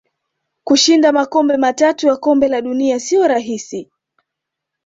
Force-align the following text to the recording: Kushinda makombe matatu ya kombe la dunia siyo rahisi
Kushinda 0.63 1.11
makombe 1.11 1.57
matatu 1.57 2.07
ya 2.07 2.17
kombe 2.17 2.47
la 2.47 2.61
dunia 2.61 2.99
siyo 2.99 3.27
rahisi 3.27 3.91